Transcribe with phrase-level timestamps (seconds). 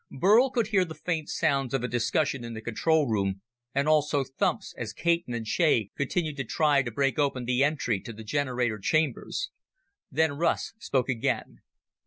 [0.09, 3.41] Burl could hear the faint sounds of a discussion in the control room,
[3.75, 7.99] and also thumps as Caton and Shea continued to try to break open the entry
[7.99, 9.51] to the generator chambers.
[10.09, 11.61] Then Russ spoke again.